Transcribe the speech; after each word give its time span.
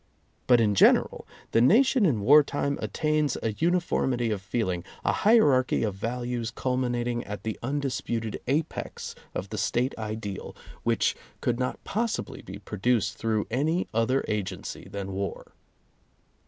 But 0.47 0.59
in 0.59 0.73
general, 0.73 1.27
the 1.51 1.61
nation 1.61 2.07
in 2.07 2.21
war 2.21 2.41
time 2.41 2.79
attains 2.81 3.37
a 3.43 3.53
uniformity 3.53 4.31
of 4.31 4.41
feeling, 4.41 4.83
a 5.05 5.11
hierarchy 5.11 5.83
of 5.83 5.93
values 5.93 6.49
culminating 6.49 7.23
at 7.25 7.43
the 7.43 7.59
undis 7.61 8.01
puted 8.03 8.37
apex 8.47 9.13
of 9.35 9.49
the 9.49 9.59
State 9.59 9.93
ideal, 9.99 10.55
which 10.81 11.15
could 11.39 11.59
not 11.59 11.83
possibly 11.83 12.41
be 12.41 12.57
produced 12.57 13.15
through 13.19 13.45
any 13.51 13.87
other 13.93 14.25
agency 14.27 14.89
than 14.89 15.11
war. 15.13 15.53